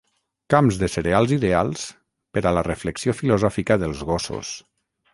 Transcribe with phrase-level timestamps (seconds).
[0.53, 1.85] Camps de cereals ideals
[2.39, 4.61] per a la reflexió filosòfica dels gossos.